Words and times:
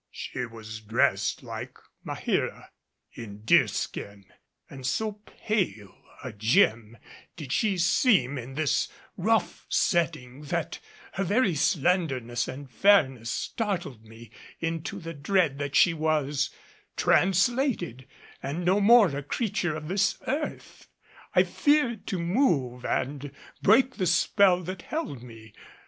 She 0.09 0.47
was 0.47 0.79
dressed, 0.81 1.43
like 1.43 1.77
Maheera, 2.03 2.71
in 3.13 3.43
deerskin; 3.43 4.25
and 4.67 4.83
so 4.83 5.21
pale 5.27 5.95
a 6.23 6.33
gem 6.33 6.97
did 7.35 7.51
she 7.53 7.77
seem 7.77 8.35
in 8.35 8.55
this 8.55 8.87
rough 9.15 9.67
setting 9.69 10.41
that 10.45 10.79
her 11.11 11.23
very 11.23 11.53
slenderness 11.53 12.47
and 12.47 12.67
fairness 12.67 13.29
startled 13.29 14.01
me 14.03 14.31
into 14.59 14.97
the 14.97 15.13
dread 15.13 15.59
that 15.59 15.75
she 15.75 15.93
was 15.93 16.49
translated, 16.97 18.07
and 18.41 18.65
no 18.65 18.79
more 18.81 19.15
a 19.15 19.21
creature 19.21 19.75
of 19.75 19.87
this 19.87 20.17
earth. 20.25 20.89
I 21.35 21.43
feared 21.43 22.07
to 22.07 22.17
move 22.17 22.83
and 22.85 23.31
break 23.61 23.97
the 23.97 24.07
spell 24.07 24.63
that 24.63 24.81
held 24.81 25.21
me. 25.21 25.53